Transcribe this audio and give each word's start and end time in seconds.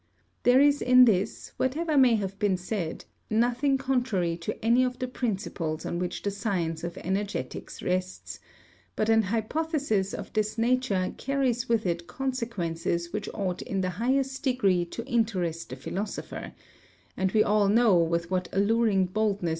There 0.41 0.59
is 0.59 0.81
in 0.81 1.05
this, 1.05 1.51
whatever 1.57 1.95
may 1.95 2.15
have 2.15 2.39
been 2.39 2.57
said, 2.57 3.05
nothing 3.29 3.77
contrary 3.77 4.35
to 4.37 4.65
any 4.65 4.83
of 4.83 4.97
the 4.97 5.07
principles 5.07 5.85
on 5.85 5.99
which 5.99 6.23
the 6.23 6.31
science 6.31 6.83
of 6.83 6.97
energetics 7.03 7.83
rests; 7.83 8.39
but 8.95 9.09
an 9.09 9.21
hypothesis 9.21 10.15
of 10.15 10.33
this 10.33 10.57
nature 10.57 11.13
carries 11.19 11.69
with 11.69 11.85
it 11.85 12.07
consequences 12.07 13.13
which 13.13 13.29
ought 13.35 13.61
in 13.61 13.81
the 13.81 13.91
highest 14.01 14.41
degree 14.41 14.85
to 14.85 15.05
interest 15.05 15.69
the 15.69 15.75
philosopher, 15.75 16.53
and 17.15 17.31
we 17.33 17.43
all 17.43 17.67
know 17.69 17.95
with 17.95 18.31
what 18.31 18.47
alluring 18.51 19.05
boldness 19.05 19.49
M. 19.49 19.49